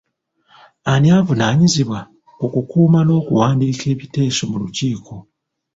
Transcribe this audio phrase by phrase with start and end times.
[0.91, 1.99] Ani avunaanyizibwa
[2.37, 5.15] ku kukuuma n'okuwandiika ebiteeso mu lukiiko?